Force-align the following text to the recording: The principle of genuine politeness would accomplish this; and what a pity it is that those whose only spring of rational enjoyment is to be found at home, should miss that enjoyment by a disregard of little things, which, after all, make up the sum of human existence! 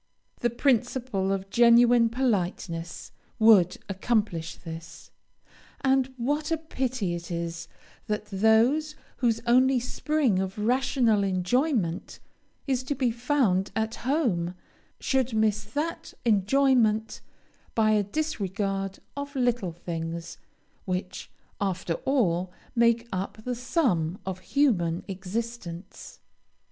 The 0.39 0.49
principle 0.49 1.31
of 1.31 1.51
genuine 1.51 2.09
politeness 2.09 3.11
would 3.37 3.77
accomplish 3.87 4.55
this; 4.55 5.11
and 5.81 6.11
what 6.17 6.49
a 6.49 6.57
pity 6.57 7.13
it 7.13 7.29
is 7.29 7.67
that 8.07 8.25
those 8.25 8.95
whose 9.17 9.41
only 9.45 9.79
spring 9.79 10.39
of 10.39 10.57
rational 10.57 11.23
enjoyment 11.23 12.19
is 12.65 12.81
to 12.85 12.95
be 12.95 13.11
found 13.11 13.69
at 13.75 13.93
home, 13.97 14.55
should 14.99 15.35
miss 15.35 15.63
that 15.65 16.15
enjoyment 16.25 17.21
by 17.75 17.91
a 17.91 18.01
disregard 18.01 18.97
of 19.15 19.35
little 19.35 19.71
things, 19.71 20.39
which, 20.85 21.29
after 21.59 21.93
all, 22.05 22.51
make 22.75 23.07
up 23.13 23.37
the 23.43 23.53
sum 23.53 24.17
of 24.25 24.39
human 24.39 25.03
existence! 25.07 26.21